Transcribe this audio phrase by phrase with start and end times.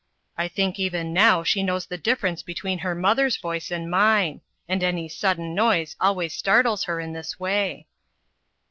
[0.35, 4.81] "I think even now she knows the difference between her mother's voice and mine; and
[4.81, 7.85] any sudden noise always startles her in this way."